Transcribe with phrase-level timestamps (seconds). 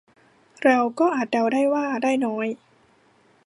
[0.63, 2.47] เราก็อาจเดาได้ว่าได้น้อย